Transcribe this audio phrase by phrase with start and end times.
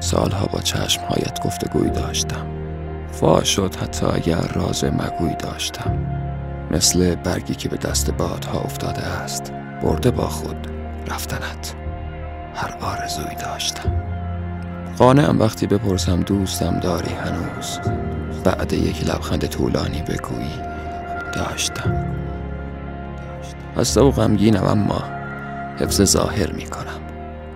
[0.00, 2.46] سالها با چشمهایت گفتگوی داشتم.
[3.12, 5.98] فا شد حتی اگر راز مگوی داشتم.
[6.70, 9.52] مثل برگی که به دست بادها افتاده است
[9.82, 10.66] برده با خود
[11.10, 11.74] رفتنت
[12.54, 14.02] هر آرزوی داشتم.
[14.98, 17.78] قانعم وقتی بپرسم دوستم داری هنوز؟
[18.44, 20.60] بعد یک لبخند طولانی بگویی
[21.34, 22.04] داشتم.
[23.76, 25.02] هسته و غمگینم اما
[25.80, 27.07] حفظ ظاهر می کنم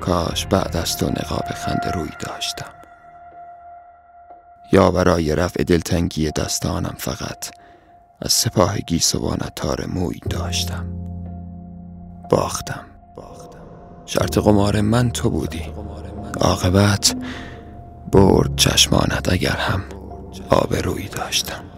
[0.03, 2.73] کاش بعد از تو نقاب خنده روی داشتم.
[4.73, 7.51] یا برای رفع دلتنگی دستانم فقط
[8.23, 10.87] از سپاه گیسوانت تار موی داشتم.
[12.31, 12.85] باختم.
[14.07, 15.73] شرط قمار من تو بودی.
[16.41, 17.17] عاقبت
[18.13, 19.83] برد چشمانت اگر هم
[20.51, 21.72] آب روی داشتم.